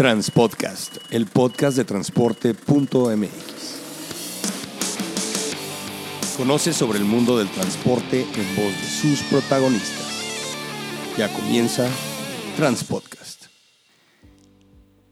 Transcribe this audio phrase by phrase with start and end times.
[0.00, 3.28] Transpodcast, el podcast de transporte.mx.
[6.38, 10.06] Conoce sobre el mundo del transporte en voz de sus protagonistas.
[11.18, 11.86] Ya comienza
[12.56, 13.39] Transpodcast.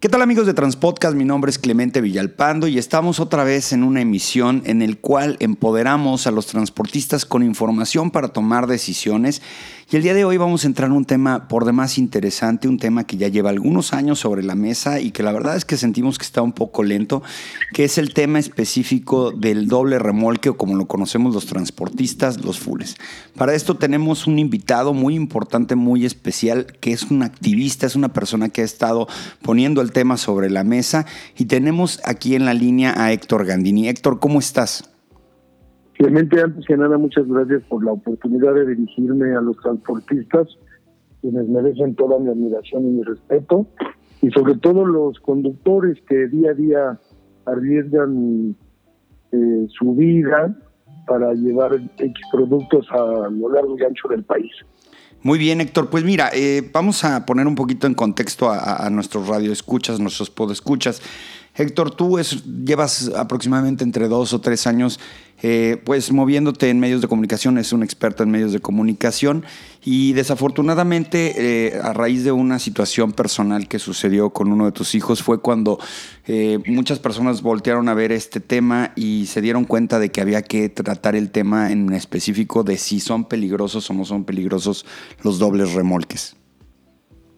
[0.08, 1.14] ¿Qué tal amigos de Transpodcast?
[1.14, 5.36] Mi nombre es Clemente Villalpando y estamos otra vez en una emisión en el cual
[5.38, 9.42] empoderamos a los transportistas con información para tomar decisiones
[9.90, 12.78] y el día de hoy vamos a entrar en un tema por demás interesante, un
[12.78, 15.78] tema que ya lleva algunos años sobre la mesa y que la verdad es que
[15.78, 17.22] sentimos que está un poco lento,
[17.72, 22.58] que es el tema específico del doble remolque o como lo conocemos los transportistas, los
[22.58, 22.96] fules.
[23.34, 28.12] Para esto tenemos un invitado muy importante, muy especial, que es un activista, es una
[28.12, 29.08] persona que ha estado
[29.40, 33.88] poniendo el tema sobre la mesa y tenemos aquí en la línea a Héctor Gandini.
[33.88, 34.88] Héctor, ¿cómo estás?
[35.94, 40.46] Clemente, antes que nada, muchas gracias por la oportunidad de dirigirme a los transportistas,
[41.20, 43.66] quienes merecen toda mi admiración y mi respeto,
[44.22, 47.00] y sobre todo los conductores que día a día
[47.44, 48.54] arriesgan
[49.32, 50.56] eh, su vida
[51.08, 54.52] para llevar X productos a lo largo y ancho del país.
[55.22, 55.90] Muy bien, Héctor.
[55.90, 60.30] Pues mira, eh, vamos a poner un poquito en contexto a, a nuestros radioescuchas, nuestros
[60.30, 61.02] podescuchas.
[61.54, 62.20] Héctor, tú
[62.64, 65.00] llevas aproximadamente entre dos o tres años
[65.42, 69.44] eh, pues moviéndote en medios de comunicación, es un experto en medios de comunicación
[69.84, 74.94] y desafortunadamente eh, a raíz de una situación personal que sucedió con uno de tus
[74.94, 75.78] hijos fue cuando
[76.26, 80.42] eh, muchas personas voltearon a ver este tema y se dieron cuenta de que había
[80.42, 84.84] que tratar el tema en específico de si son peligrosos o no son peligrosos
[85.22, 86.36] los dobles remolques.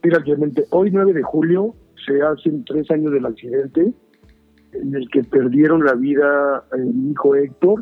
[0.03, 1.75] Mira, Clemente, hoy 9 de julio
[2.07, 3.93] se hacen tres años del accidente
[4.73, 7.81] en el que perdieron la vida eh, mi hijo Héctor,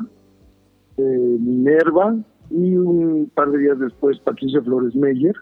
[0.97, 2.17] eh, Minerva
[2.50, 5.34] y un par de días después Patricia Flores Meyer.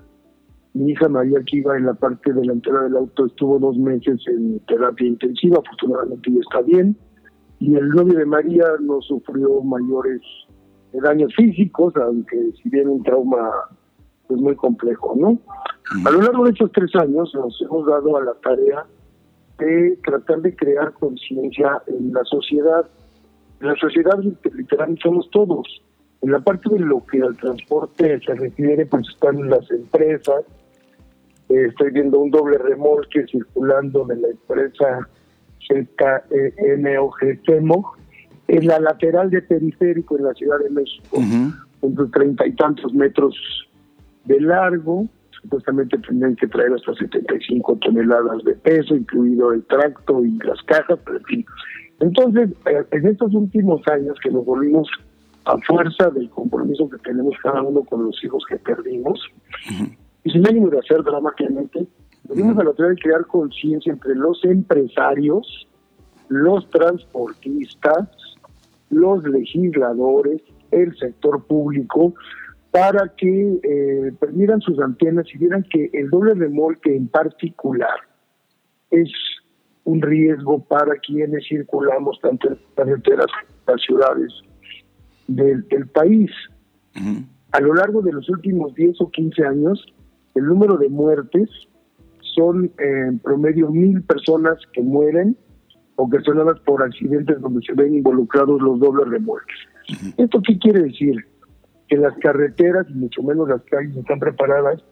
[0.75, 4.59] Mi hija María, que iba en la parte delantera del auto, estuvo dos meses en
[4.67, 6.97] terapia intensiva, afortunadamente ya está bien.
[7.61, 10.21] Y el novio de María no sufrió mayores
[10.93, 15.39] daños físicos, aunque si bien un trauma es pues, muy complejo, ¿no?
[16.05, 18.85] A lo largo de estos tres años nos hemos dado a la tarea
[19.59, 22.87] de tratar de crear conciencia en la sociedad.
[23.61, 24.19] En la sociedad
[24.55, 25.83] literalmente somos todos.
[26.23, 30.43] En la parte de lo que al transporte se refiere, pues están las empresas.
[31.49, 35.09] Eh, estoy viendo un doble remolque circulando de la empresa
[35.69, 37.17] CKMOG
[38.49, 41.19] en la lateral de periférico en la Ciudad de México,
[41.83, 43.37] entre treinta y tantos metros
[44.25, 45.07] de largo,
[45.47, 50.99] supuestamente tendrían que traer hasta 75 toneladas de peso, incluido el tracto y las cajas,
[51.05, 51.47] pero en fin.
[52.01, 54.89] Entonces, eh, en estos últimos años que nos volvimos
[55.45, 59.21] a fuerza del compromiso que tenemos cada uno con los hijos que perdimos,
[60.25, 61.87] y sin ánimo de hacer dramáticamente,
[62.25, 65.69] venimos a la de crear conciencia entre los empresarios,
[66.29, 68.09] los transportistas,
[68.91, 70.43] los legisladores,
[70.73, 72.15] el sector público,
[72.77, 78.01] para que eh, perdieran sus antenas y vieran que el doble remolque en particular
[78.91, 79.11] es
[79.85, 83.29] un riesgo para quienes circulamos tanto en carreteras
[83.67, 84.31] las ciudades
[85.27, 86.31] del, país.
[87.53, 89.87] A lo largo de los últimos 10 o 15 años,
[90.35, 91.49] el número de muertes
[92.35, 95.35] son en promedio mil personas que mueren
[95.95, 99.57] ocasionadas por accidentes donde se ven involucrados los dobles remolques.
[100.19, 101.25] ¿Esto qué quiere decir?
[101.89, 104.83] Que las carreteras y mucho menos las calles están preparadas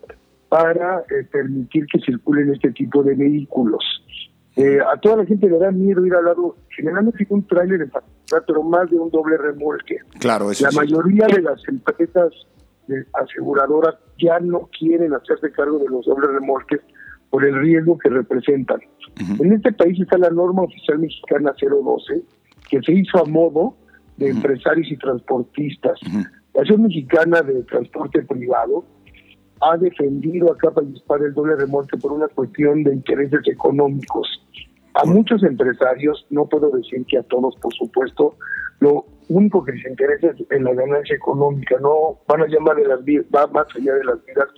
[0.49, 3.82] para eh, permitir que circulen este tipo de vehículos.
[4.56, 7.91] Eh, a toda la gente le da miedo ir al lado, generalmente un tráiler en
[7.91, 9.97] particular, pero más de un doble remolque.
[10.21, 12.32] Claro, La mayoría de las empresas
[13.15, 16.81] aseguradoras ya no quieren hacerse cargo de los dobles remolques
[17.31, 18.81] por el riesgo que representan.
[19.41, 22.22] En este país está la norma oficial mexicana 012,
[22.69, 23.76] que se hizo a modo
[24.16, 25.99] de empresarios y transportistas.
[26.55, 28.85] La Asociación Mexicana de Transporte Privado
[29.61, 34.29] ha defendido a capa y espada el doble remolque por una cuestión de intereses económicos.
[34.95, 38.37] A muchos empresarios, no puedo decir que a todos, por supuesto,
[38.79, 42.87] lo único que les interesa es en la ganancia económica, no van a llamar de
[42.87, 44.49] las vidas, va más allá de las vidas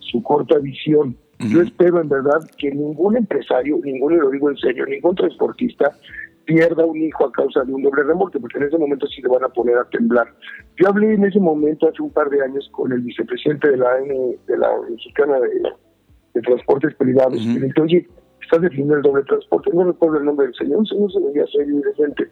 [0.00, 1.16] su corta visión.
[1.38, 5.96] Yo espero en verdad que ningún empresario, ningún, lo digo en serio, ningún transportista
[6.46, 9.28] pierda un hijo a causa de un doble remolque, porque en ese momento sí le
[9.28, 10.32] van a poner a temblar.
[10.76, 13.96] Yo hablé en ese momento, hace un par de años, con el vicepresidente de la
[13.96, 18.08] de la Mexicana de, Transportes Privados, y le dije, oye,
[18.42, 21.46] estás definiendo el doble transporte, no recuerdo el nombre del señor, un señor se veía
[21.46, 22.30] serio y decente.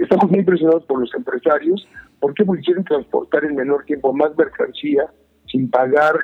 [0.00, 1.86] estamos muy impresionados por los empresarios,
[2.20, 5.06] porque quieren transportar en menor tiempo más mercancía
[5.46, 6.14] sin pagar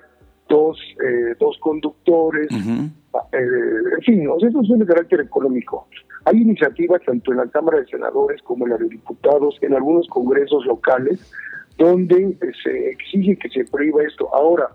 [0.49, 5.87] dos, eh, dos conductores, eh, en sí, o sea, eso es de carácter económico.
[6.25, 10.07] Hay iniciativas tanto en la Cámara de Senadores como en la de Diputados, en algunos
[10.09, 11.33] congresos locales,
[11.77, 14.29] donde se exige que se prohíba esto.
[14.35, 14.69] Ahora,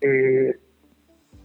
[0.00, 0.58] eh,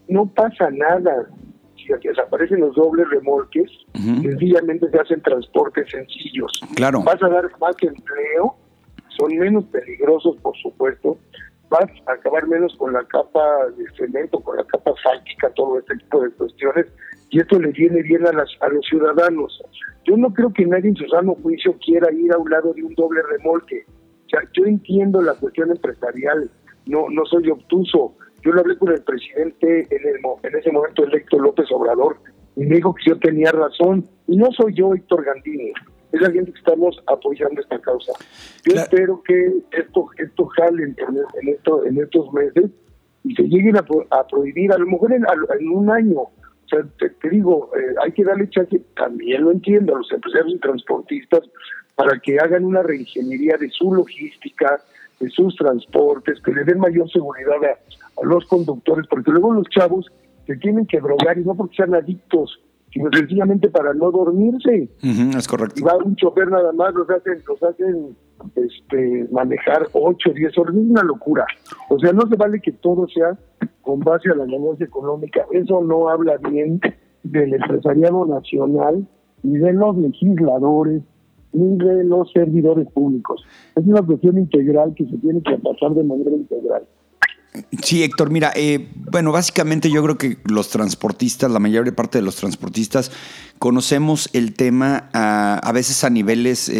[0.08, 1.28] no pasa nada
[1.76, 6.52] si desaparecen los dobles remolques, sencillamente se hacen transportes sencillos.
[6.76, 7.04] Claro.
[7.04, 8.56] Vas a dar más empleo,
[9.10, 11.18] son menos peligrosos, por supuesto,
[11.70, 15.96] vas a acabar menos con la capa de cemento, con la capa fáltica, todo este
[15.98, 16.86] tipo de cuestiones,
[17.30, 19.62] y esto le viene bien a, las, a los ciudadanos.
[20.06, 22.84] Yo no creo que nadie en su sano juicio quiera ir a un lado de
[22.84, 23.86] un doble remolque.
[24.26, 26.50] O sea, yo entiendo la cuestión empresarial,
[26.86, 28.16] no, no soy obtuso.
[28.44, 32.18] Yo lo hablé con el presidente en, el, en ese momento electo López Obrador
[32.56, 34.06] y me dijo que yo tenía razón.
[34.28, 35.74] Y no soy yo, Héctor Gandini,
[36.16, 38.14] es la gente que estamos apoyando esta causa.
[38.64, 40.96] Yo espero que esto esto jale en,
[41.42, 42.72] en, esto, en estos meses
[43.24, 43.84] y se lleguen a,
[44.28, 45.26] prohibir, a lo mejor en,
[45.70, 46.20] un año.
[46.20, 50.56] O sea, te, digo, eh, hay que darle chance, también lo entiendo, a los empresarios
[50.56, 51.42] y transportistas
[51.96, 54.80] para que hagan una reingeniería de su logística,
[55.20, 59.68] de sus transportes, que le den mayor seguridad a, a los conductores, porque luego los
[59.70, 60.12] chavos
[60.46, 62.60] se tienen que drogar y no porque sean adictos,
[62.95, 64.89] sino sencillamente para no dormirse.
[65.01, 65.81] es correcto.
[65.81, 68.15] Y va un chofer nada más, los hacen, los hacen
[68.56, 71.45] este, manejar 8, 10 horas, es una locura.
[71.89, 73.38] O sea, no se vale que todo sea
[73.81, 76.80] con base a la ganancia económica, eso no habla bien
[77.24, 79.06] del empresariado nacional
[79.44, 81.03] ni de los legisladores
[81.51, 83.44] ni de los servidores públicos.
[83.75, 86.83] Es una cuestión integral que se tiene que pasar de manera integral.
[87.81, 92.24] Sí, Héctor, mira, eh, bueno, básicamente yo creo que los transportistas, la mayor parte de
[92.24, 93.12] los transportistas,
[93.60, 96.74] conocemos el tema a, veces a niveles eh,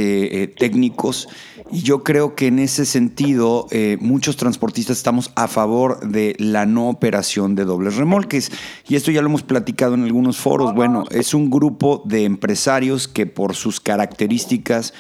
[0.44, 1.30] eh, técnicos
[1.72, 3.68] y yo creo que en ese sentido
[4.00, 8.52] muchos transportistas estamos a favor de la no operación de dobles remolques
[8.88, 10.76] y esto ya lo hemos platicado en algunos foros.
[10.76, 14.94] Bueno, es un grupo de empresarios que por sus características,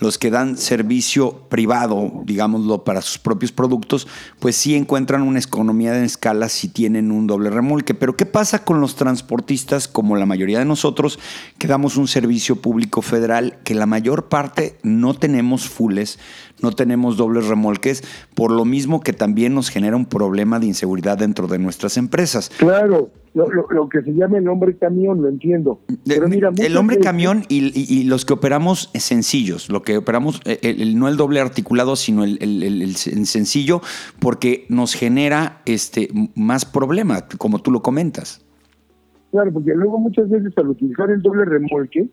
[0.00, 4.06] los que dan servicio privado, digámoslo, para sus propios productos,
[4.38, 7.94] pues sí encuentran una economía de escala si tienen un doble remolque.
[7.94, 11.18] Pero ¿qué pasa con los transportistas, como la mayoría de nosotros,
[11.58, 16.18] que damos un servicio público federal, que la mayor parte no tenemos fules,
[16.60, 18.02] no tenemos dobles remolques,
[18.34, 22.50] por lo mismo que también nos genera un problema de inseguridad dentro de nuestras empresas?
[22.58, 25.80] Claro, lo, que se llama el hombre camión, lo entiendo.
[26.06, 30.98] Pero mira, el hombre camión y, los que operamos sencillos, lo que operamos, eh, el,
[30.98, 33.80] no el doble articulado, sino el, el, sencillo,
[34.20, 38.44] porque nos genera este más problema, como tú lo comentas.
[39.30, 42.10] Claro, porque luego muchas veces al utilizar el doble remolque,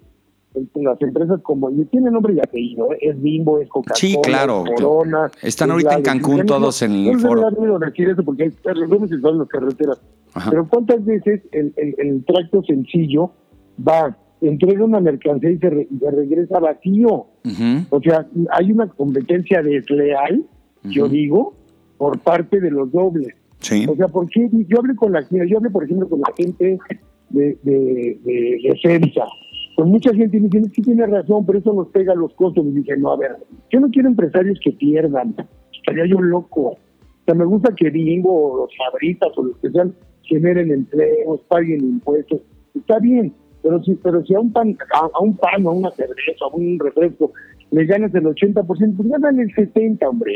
[0.76, 2.98] las empresas como y tiene nombre y apellido, ¿eh?
[3.02, 5.32] es Bimbo, es Coca-Cola, sí, claro, Corona.
[5.42, 7.50] Están ahorita en Cancún todos en el foro.
[7.52, 10.02] No decir eso porque hay en las carreteras.
[10.50, 13.32] Pero ¿cuántas veces el, el, tracto sencillo
[13.88, 17.28] va, entrega una mercancía y se, regresa vacío?
[17.90, 20.44] O sea, hay una competencia desleal,
[20.84, 21.54] yo digo,
[21.98, 23.36] por parte de los dobles.
[23.60, 23.86] Sí.
[23.90, 26.80] O sea, porque yo hablé con la yo hablé por ejemplo con la gente
[27.30, 29.30] de, de, de, de
[29.80, 32.66] pues mucha gente me dice, que tiene razón, pero eso nos pega los costos.
[32.66, 33.38] Y dije, no, a ver,
[33.72, 35.34] yo no quiero empresarios que pierdan,
[35.72, 36.72] estaría yo loco.
[36.72, 36.78] O
[37.24, 41.80] sea, me gusta que Bimbo o los Fabritas o los que sean generen empleos, paguen
[41.80, 42.42] impuestos.
[42.76, 43.32] Está bien,
[43.64, 46.78] pero si, pero si a un pan, a, un pan, a una cerveza, a un
[46.78, 47.32] refresco,
[47.72, 50.36] le ganas el 80%, pues ganan el 70%, hombre.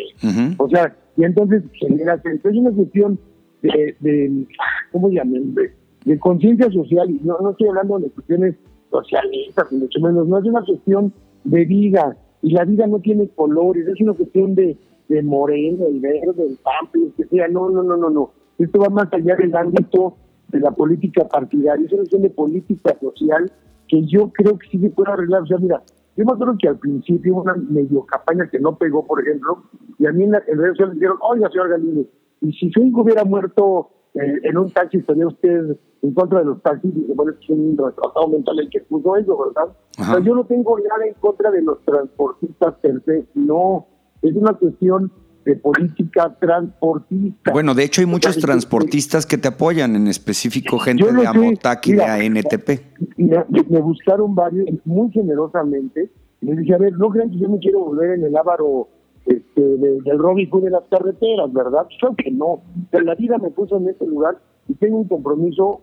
[0.58, 3.20] O sea, y entonces genera, es una cuestión
[3.62, 4.48] de, de
[4.94, 5.54] ¿cómo llaman?
[5.54, 5.70] De,
[6.06, 8.56] de conciencia social, y no, no estoy hablando de cuestiones
[8.94, 11.12] socialistas, ni mucho menos, no es una cuestión
[11.44, 14.78] de vida, y la vida no tiene colores, es una cuestión de,
[15.10, 18.32] de moreno, el verde, el pampi, que sea, no, no, no, no, no.
[18.60, 20.16] Esto va más allá del ámbito
[20.50, 23.52] de la política partidaria, es una cuestión de política social
[23.88, 25.42] que yo creo que sí se puede arreglar.
[25.42, 25.82] O sea, mira,
[26.16, 29.64] yo me acuerdo que al principio hubo una medio campaña que no pegó, por ejemplo,
[29.98, 32.08] y a mí en, la, redes sociales dijeron, oiga, señor Galini,
[32.42, 36.62] y si su hubiera muerto eh, en un taxi, estaría usted en contra de los
[36.62, 39.76] taxis, y bueno, es un retrasado mental el que puso eso, ¿verdad?
[39.98, 43.88] Pero yo no tengo nada en contra de los transportistas per se, no,
[44.22, 45.12] es una cuestión
[45.46, 47.52] de política transportista.
[47.52, 51.94] Bueno, de hecho hay muchos transportistas que te apoyan, en específico gente de Amotac y
[51.94, 52.70] de ANTP.
[53.18, 57.50] Me, me, buscaron varios muy generosamente, y me dije, a ver, no crean que yo
[57.50, 58.90] me quiero volver en el Ávaro
[59.26, 61.88] este, del Robin Hood de las carreteras, ¿verdad?
[62.02, 62.62] Yo que no,
[62.92, 64.38] pero la vida me puso en ese lugar
[64.68, 65.82] y tengo un compromiso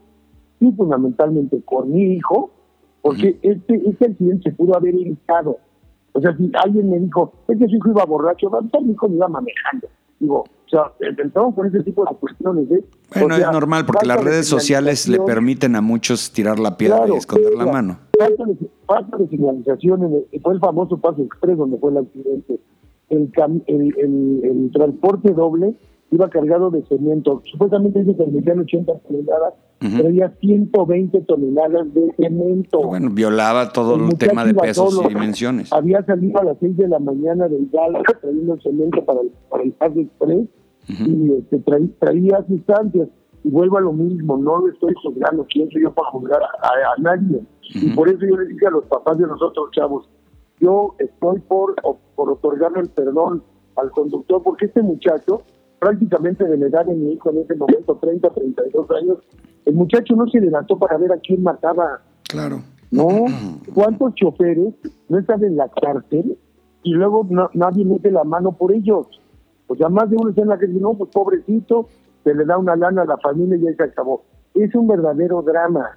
[0.60, 2.50] y fundamentalmente con mi hijo,
[3.02, 5.56] porque este, este accidente se pudo haber evitado.
[6.12, 8.50] O sea, si alguien me dijo, es que su hijo iba borracho,
[8.82, 9.88] mi hijo me iba manejando.
[10.18, 12.70] Digo, o sea, empezamos con ese tipo de cuestiones.
[12.70, 12.84] ¿eh?
[13.14, 16.58] Bueno, O sea, es normal porque las de redes sociales le permiten a muchos tirar
[16.58, 17.98] la piedra Claro, y esconder la mano.
[18.18, 18.56] Falta de,
[18.86, 22.60] falta de señalización, en el- fue el famoso paso express donde fue el accidente.
[23.10, 23.30] El,
[23.66, 25.74] el, el, el transporte doble
[26.12, 27.42] iba cargado de cemento.
[27.50, 29.96] Supuestamente dice que permitían 80 toneladas, Ujú.
[30.02, 32.80] traía 120 toneladas de cemento.
[32.82, 35.08] Bueno, violaba todo el, tema de pesos solo.
[35.10, 35.72] y dimensiones.
[35.72, 39.62] Había salido a las 6 de la mañana del Dallas trayendo cemento para el, para
[39.64, 40.48] el paso express
[40.88, 43.08] y este, traí- traía sustancias.
[43.42, 46.94] Y vuelvo a lo mismo, no estoy juzgando, ¿quién soy yo para juzgar a, a-
[46.96, 47.40] a nadie?
[47.74, 50.08] Y por eso yo le dije a los papás de los otros chavos,
[50.60, 51.74] yo estoy por,
[52.14, 53.42] por otorgarle el perdón
[53.76, 55.42] al conductor, porque este muchacho,
[55.78, 59.18] prácticamente de la edad de mi hijo en ese momento, 30, 32 años,
[59.64, 62.00] el muchacho no se levantó para ver a quién mataba.
[62.28, 62.60] Claro.
[62.90, 63.08] No,
[63.74, 64.74] ¿cuántos choferes
[65.08, 66.36] no están en la cárcel
[66.82, 69.06] y luego no- nadie mete la mano por ellos?
[69.68, 71.86] O sea, más de uno está en la que dice, no, pues pobrecito,
[72.24, 74.24] se le da una lana a la familia y ya se acabó.
[74.54, 75.96] Es un verdadero drama.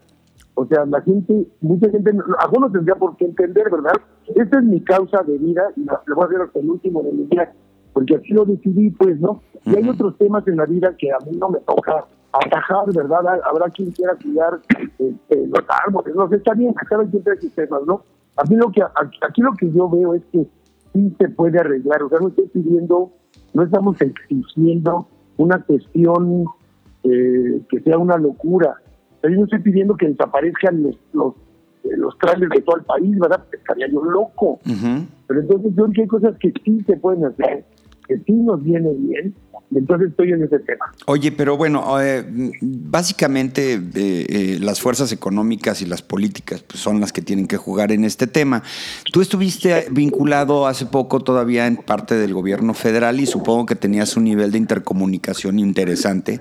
[0.55, 3.93] O sea, la gente, mucha gente, no- algunos tendría por qué entender, ¿verdad?
[4.36, 7.12] Esta es mi causa de vida y la, voy a hacer hasta el último de
[7.12, 7.51] mi vida,
[7.93, 9.41] porque así lo decidí, pues, ¿no?
[9.65, 13.39] Y hay otros temas en la vida que a mí no me toca atajar, ¿verdad?
[13.50, 14.60] Habrá quien quiera cuidar
[15.00, 18.01] este, los árboles, no sé, está bien, cada quien trae sus temas, ¿no?
[18.38, 20.48] A mí lo que, aquí aquí lo que yo veo es que
[20.93, 23.12] sí se puede arreglar, o sea, no estoy pidiendo,
[23.53, 25.07] no estamos exigiendo
[25.38, 26.45] una cuestión
[27.03, 28.75] eh, que sea una locura.
[29.24, 31.34] Yo no estoy pidiendo que desaparezcan los, los,
[31.84, 33.44] eh, los trailers de todo el país, ¿verdad?
[33.51, 34.60] Estaría yo loco.
[34.65, 37.65] Pero entonces yo creo que hay cosas que sí se pueden hacer,
[38.08, 39.34] que sí nos viene bien,
[39.75, 40.86] entonces estoy en ese tema.
[41.06, 42.24] Oye, pero bueno, eh,
[42.62, 47.58] básicamente eh, eh, las fuerzas económicas y las políticas pues, son las que tienen que
[47.58, 48.63] jugar en este tema.
[49.12, 54.15] Tú estuviste vinculado hace poco todavía en parte del gobierno federal y supongo que tenías
[54.18, 56.39] un nivel de intercomunicación interesante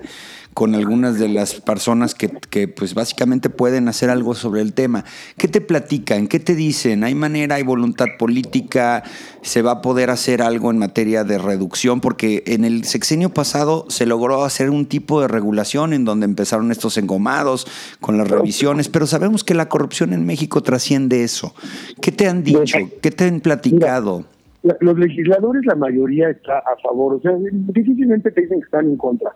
[0.53, 5.03] con algunas de las personas que, que, pues básicamente pueden hacer algo sobre el tema.
[5.37, 6.27] ¿Qué te platican?
[6.27, 7.03] ¿Qué te dicen?
[7.03, 9.03] ¿Hay manera, hay voluntad política?
[9.41, 12.01] ¿Se va a poder hacer algo en materia de reducción?
[12.01, 16.71] Porque en el sexenio pasado se logró hacer un tipo de regulación en donde empezaron
[16.71, 17.67] estos engomados
[17.99, 21.53] con las revisiones, pero sabemos que la corrupción en México trasciende eso.
[22.01, 22.77] ¿Qué te han dicho?
[23.01, 24.25] ¿Qué te han platicado?
[24.61, 27.33] La- Los legisladores, la mayoría está a favor, o sea,
[27.73, 29.35] difícilmente te dicen que están en contra.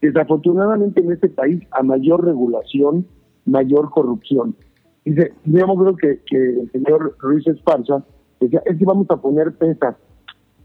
[0.00, 3.06] Desafortunadamente en este país, a mayor regulación,
[3.44, 4.54] mayor corrupción.
[5.04, 8.04] Dice, yo creo que, que el señor Ruiz Esparza
[8.40, 9.96] decía, es que vamos a poner pesas.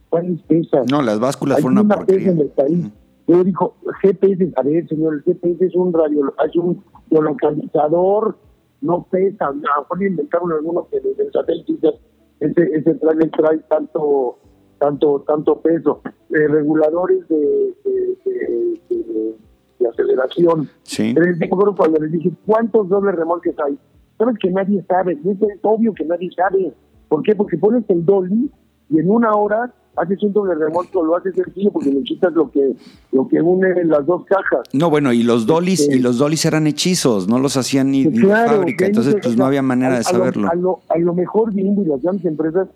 [0.09, 0.91] ¿Cuáles pesas?
[0.91, 2.91] No, las básculas Hay fueron una una pesa en el país.
[3.27, 8.37] Yo dijo, GPS, a ver, señor, el GPS es un radio, es un geolocalizador,
[8.81, 9.45] no pesa.
[9.47, 11.99] A lo mejor le inventaron algunos que desde el satélite
[12.41, 14.39] ese, ese trae tanto,
[14.81, 16.01] tanto, tanto peso.
[16.31, 17.37] Eh, reguladores de,
[17.85, 19.35] de, de- de-
[19.79, 20.67] de aceleración.
[20.83, 21.11] Sí.
[21.13, 23.77] Pero acuerdo cuando les dije, ¿cuántos dobles remolques hay?
[24.17, 26.73] Sabes que nadie sabe, es obvio que nadie sabe.
[27.09, 27.35] ¿Por qué?
[27.35, 28.49] Porque pones el dolly
[28.89, 32.49] y en una hora haces un doble remolque lo haces sencillo porque le quitas lo
[32.49, 32.73] que
[33.11, 34.61] lo que une las dos cajas.
[34.71, 38.03] No, bueno, y los dolis, Este- y los dolis eran hechizos, no los hacían ni,
[38.05, 40.47] Pues ni claro, fábrica, entonces pues no había manera a- de a lo- saberlo.
[40.49, 42.69] A lo, a lo mejor Bimbo y las grandes empresas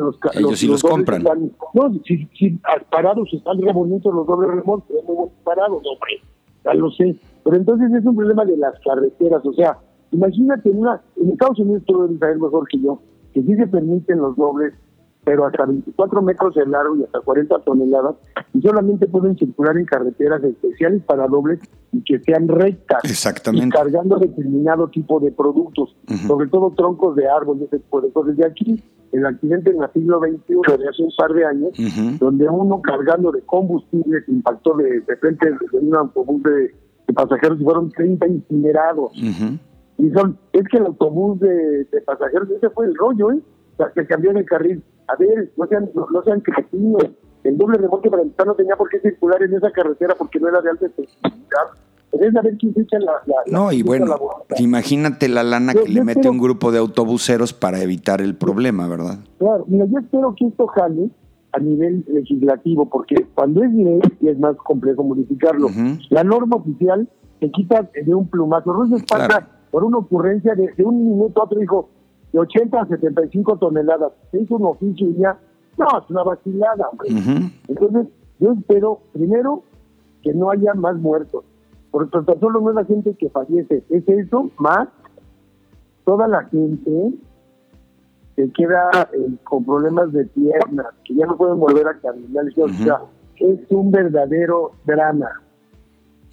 [0.00, 1.22] los, Ellos sí los compran.
[1.22, 2.58] están- no, si, si
[2.90, 6.20] parados están re bonitos los dobles remolques, muy buenos parados, hombre,
[6.64, 7.16] ya lo sé.
[7.44, 9.78] Pero entonces es un problema de las carreteras, o sea,
[10.12, 13.00] imagínate en una, en Estados Unidos tú debes saber mejor que yo,
[13.32, 14.74] que sí se permiten los dobles,
[15.22, 18.16] pero hasta 24 metros de largo y hasta 40 toneladas,
[18.54, 21.60] y solamente pueden circular en carreteras especiales para dobles
[21.92, 23.66] y que sean rectas Exactamente.
[23.66, 25.94] y cargando determinado tipo de productos,
[26.26, 28.36] sobre todo troncos de árboles, ese tipo de cosas.
[28.36, 32.16] De aquí, el accidente en el siglo XXI de hace un par de años, Ujú.
[32.18, 36.74] donde uno cargando de combustible se impactó de, de frente en un autobús de,
[37.06, 39.12] de pasajeros y fueron 30 incinerados.
[39.12, 39.58] Ujú.
[39.98, 43.40] Y son, es que el autobús de, de pasajeros, ese fue el rollo, ¿eh?
[43.74, 44.82] O sea, que cambió de carril.
[45.08, 47.04] A ver, no sean, no, no sean cretinos.
[47.42, 50.48] El doble remolque para empezar no tenía por qué circular en esa carretera porque no
[50.48, 51.66] era de alta especificidad.
[52.12, 53.12] Debes saber quién la,
[53.46, 56.78] No, y bueno, la imagínate la lana Yo- que le mete espero- un grupo de
[56.78, 59.18] autobuseros para evitar el problema, ¿verdad?
[59.38, 61.08] Claro, mira, yo espero que esto jale
[61.52, 65.68] a nivel legislativo, porque cuando es ley es más complejo modificarlo.
[66.10, 67.08] La norma oficial
[67.40, 68.72] se quita de un plumazo.
[68.72, 69.46] Ruiz Esparza, Claro.
[69.70, 71.88] por una ocurrencia de, de un minuto a otro, dijo
[72.32, 74.12] de 80 a 75 toneladas.
[74.30, 75.38] Se hizo un oficio y ya,
[75.78, 77.08] no, es una vacilada, hombre.
[77.68, 78.06] Entonces,
[78.40, 79.62] yo espero, primero,
[80.22, 81.44] que no haya más muertos.
[81.90, 84.88] Porque tan solo no es la gente que fallece, es eso, más
[86.04, 87.12] toda la gente
[88.36, 92.44] que queda eh, con problemas de piernas, que ya no pueden volver a caminar.
[92.56, 93.02] O sea,
[93.36, 95.30] es un verdadero drama.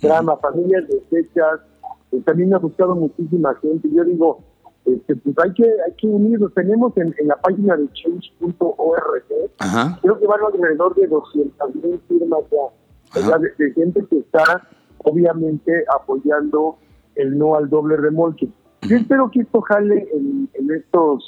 [0.02, 1.62] Drama, familias deshechas.
[2.10, 3.90] Pues también me ha gustado muchísima gente.
[3.92, 4.40] Yo digo,
[4.86, 6.54] este, pues hay que, hay que unirnos.
[6.54, 9.24] Tenemos en, la página de change.org,
[10.02, 12.40] creo que van alrededor de 200 mil firmas
[13.14, 14.68] ya, de, gente que está
[15.10, 16.78] obviamente apoyando
[17.16, 18.48] el no al doble remolque.
[18.82, 21.24] Yo espero que esto jale en, en estos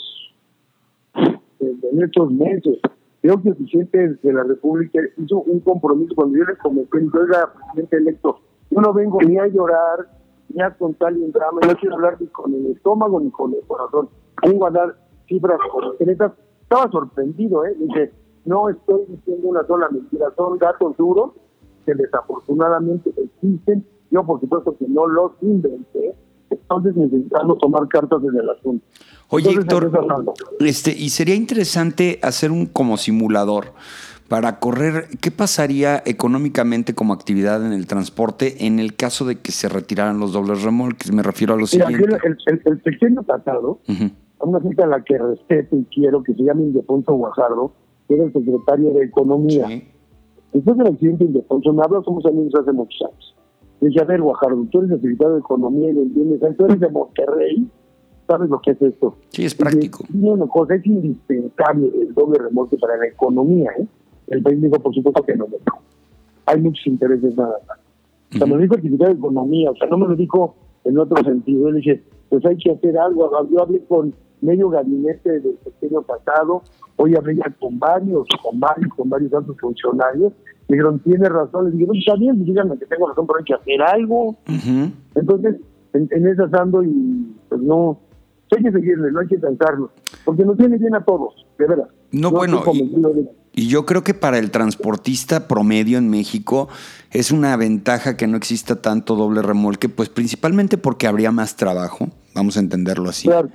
[1.60, 2.80] en estos meses.
[3.22, 7.24] Creo que el presidente de la República hizo un compromiso cuando yo le comenté, yo
[7.24, 8.40] era presidente electo,
[8.72, 10.08] yo no vengo ni a llorar,
[10.54, 13.62] ni a contar un drama, no quiero hablar ni con el estómago ni con el
[13.68, 14.10] corazón,
[14.42, 14.96] vengo a dar
[15.28, 16.32] cifras concretas.
[16.62, 17.76] Estaba sorprendido, ¿eh?
[17.78, 18.12] Dije,
[18.46, 21.32] no estoy diciendo una sola mentira, son datos duros
[21.86, 23.86] que desafortunadamente existen.
[24.12, 26.16] Yo, por supuesto, que no los inventé,
[26.50, 28.86] entonces necesitamos tomar cartas en el asunto.
[29.30, 29.92] Oye, Héctor,
[30.60, 33.74] este, y sería interesante hacer un como simulador
[34.30, 39.52] para correr, ¿qué pasaría económicamente como actividad en el transporte en el caso de que
[39.52, 41.12] se retiraran los dobles remolques?
[41.12, 42.16] Me refiero a los siguiente.
[42.46, 43.80] El, el, pequeño pasado,
[44.40, 47.74] a una gente a la que respeto y quiero, que se llama Indefonso Guajardo,
[48.08, 49.68] que era el secretario de Economía.
[50.54, 53.36] Después del accidente Indefonso, me habla, somos amigos hace muchos años.
[53.82, 56.80] Dice, a ver, Guajardo, tú eres el secretario de Economía y lo entiendes, tú eres
[56.80, 57.68] de Monterrey,
[58.28, 59.16] ¿sabes lo que es esto?
[59.30, 60.04] Sí, es práctico.
[60.14, 63.88] Y una cosa, es indispensable el doble remolque para la economía, ¿eh?
[64.28, 65.48] El país dijo, por supuesto que no.
[66.46, 67.80] Hay muchos intereses nada más.
[68.36, 70.56] O sea, me lo dijo el secretario de Economía, o sea, no me lo dijo
[70.84, 71.70] en otro sentido.
[71.70, 73.32] Él dije, pues hay que hacer algo.
[73.50, 76.64] Yo hablé con medio gabinete del pequeño pasado,
[76.96, 80.34] hoy hablé ya con varios, con varios, con varios altos funcionarios,
[80.68, 83.46] me dijeron, tiene razón, les dije, no, está bien, díganme que tengo razón, pero hay
[83.46, 84.38] que hacer algo.
[85.16, 85.56] Entonces,
[85.94, 88.00] en, en esas ando y pues no,
[88.56, 89.92] hay que seguirle, no hay que cansarlo,
[90.26, 91.88] porque nos viene bien a todos, de verdad.
[92.12, 92.64] No, bueno,
[93.54, 96.70] y, yo creo que para el transportista promedio en México
[97.12, 102.10] es una ventaja que no exista tanto doble remolque, pues principalmente porque habría más trabajo,
[102.34, 103.28] vamos a entenderlo así.
[103.28, 103.50] Claro.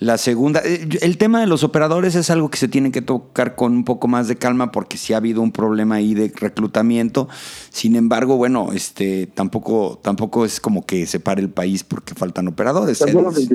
[0.00, 3.54] La segunda, eh, el tema de los operadores es algo que se tiene que tocar
[3.54, 7.28] con un poco más de calma porque sí ha habido un problema ahí de reclutamiento.
[7.68, 12.48] Sin embargo, bueno, este tampoco tampoco es como que se pare el país porque faltan
[12.48, 12.98] operadores.
[13.02, 13.50] Entonces,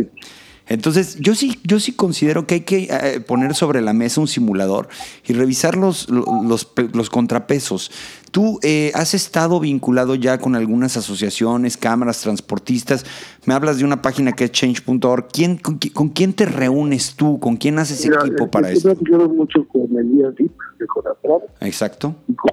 [1.20, 4.88] yo sí, yo sí considero que hay que eh, poner sobre la mesa un simulador
[5.28, 7.92] y revisar los, los, contrapesos.
[8.32, 13.06] Tú eh, has estado vinculado ya con algunas asociaciones, cámaras, transportistas.
[13.46, 15.28] Me hablas de una página que es change.org.
[15.32, 17.40] ¿Quién, con, quién te reúnes tú?
[17.40, 18.96] ¿Con quién haces equipo para esto?
[19.10, 21.68] Yo mucho con el DIP de.
[21.68, 22.16] Exacto.
[22.28, 22.52] Y con,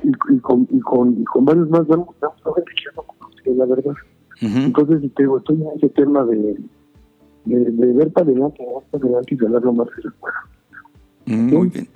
[0.69, 1.87] y con, y con, varios más.
[1.87, 2.65] Vamos, a ver
[3.43, 3.95] que la verdad.
[4.41, 6.57] Entonces, te digo, estoy en ese tema de
[7.45, 10.35] de, ver para adelante, para adelante y ganar lo más que se pueda.
[11.27, 11.89] Mm, muy bien.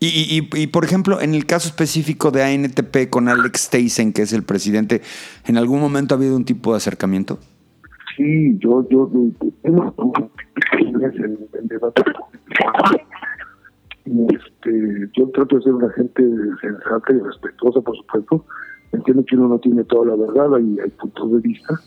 [0.00, 4.22] Y, y, y, por ejemplo, en el caso específico de ANTP con Alex Steisen, que
[4.22, 5.00] es el presidente,
[5.46, 7.38] ¿en algún momento ha habido un tipo de acercamiento?
[8.16, 9.10] Sí, yo, yo.
[14.04, 16.22] Este, yo trato de ser una gente
[16.60, 18.44] sensata y respetuosa, por supuesto.
[18.92, 21.80] Entiendo que uno no tiene toda la verdad, hay, hay puntos de vista,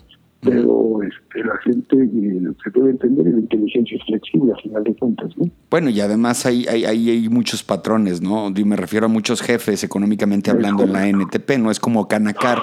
[0.45, 4.84] pero este, la gente eh, se debe entender y la inteligencia es flexible al final
[4.84, 5.38] de cuentas.
[5.38, 5.49] ¿no?
[5.69, 8.51] Bueno, y además hay, hay, hay, muchos patrones, ¿no?
[8.51, 12.60] me refiero a muchos jefes económicamente hablando en la NTP, no es como Canacar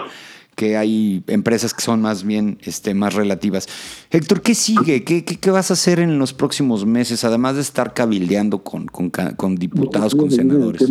[0.55, 3.69] que hay empresas que son más bien este, más relativas.
[4.11, 5.03] Héctor, ¿qué sigue?
[5.03, 9.11] ¿Qué, qué, vas a hacer en los próximos meses, además de estar cabildeando con, con,
[9.11, 10.91] con diputados, con senadores?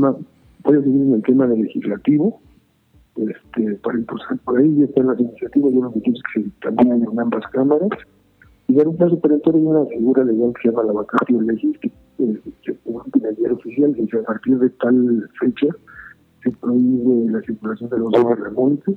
[0.63, 2.41] voy a seguir en el tema del legislativo
[3.15, 7.03] este, para impulsar por ahí, están las iniciativas, yo lo que quiero es que también
[7.03, 7.89] en ambas cámaras,
[8.67, 11.77] y dar un paso perentorio y una figura legal que se llama la vacación legis,
[11.79, 11.91] que
[12.65, 15.67] se publica en el diario oficial, que a partir de tal fecha
[16.43, 18.95] se prohíbe la circulación de los remontes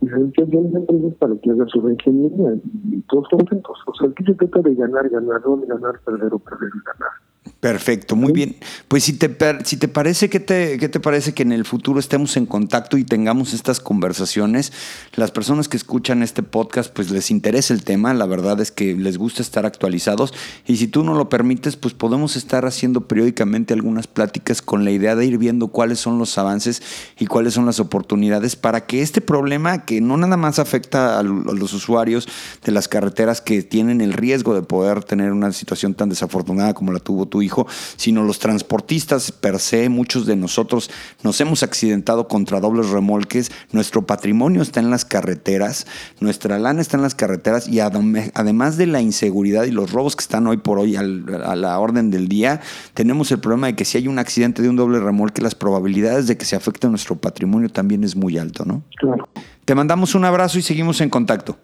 [0.00, 2.54] y se entienden las empresas para que hagan su reingeniería
[2.90, 3.78] y todos contentos.
[3.86, 7.21] O sea, aquí se trata de ganar, ganar, no de ganar, perder o perder ganar.
[7.62, 8.56] Perfecto, muy bien.
[8.88, 9.30] Pues si te,
[9.62, 12.98] si te parece, ¿qué te, ¿qué te parece que en el futuro estemos en contacto
[12.98, 14.72] y tengamos estas conversaciones?
[15.14, 18.96] Las personas que escuchan este podcast, pues les interesa el tema, la verdad es que
[18.96, 20.34] les gusta estar actualizados
[20.66, 24.90] y si tú no lo permites, pues podemos estar haciendo periódicamente algunas pláticas con la
[24.90, 26.82] idea de ir viendo cuáles son los avances
[27.16, 31.22] y cuáles son las oportunidades para que este problema, que no nada más afecta a
[31.22, 32.26] los usuarios
[32.64, 36.92] de las carreteras que tienen el riesgo de poder tener una situación tan desafortunada como
[36.92, 40.90] la tuvo tu hijo, dijo, sino los transportistas per se, muchos de nosotros
[41.22, 45.86] nos hemos accidentado contra dobles remolques, nuestro patrimonio está en las carreteras,
[46.20, 50.22] nuestra lana está en las carreteras y además de la inseguridad y los robos que
[50.22, 52.60] están hoy por hoy a la orden del día,
[52.94, 56.26] tenemos el problema de que si hay un accidente de un doble remolque, las probabilidades
[56.26, 58.82] de que se afecte nuestro patrimonio también es muy alto, ¿no?
[58.96, 59.28] Claro.
[59.64, 61.58] Te mandamos un abrazo y seguimos en contacto.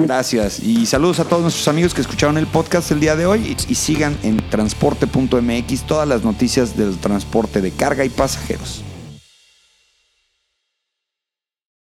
[0.00, 3.56] Gracias y saludos a todos nuestros amigos que escucharon el podcast el día de hoy
[3.68, 8.82] y sigan en transporte.mx todas las noticias del transporte de carga y pasajeros.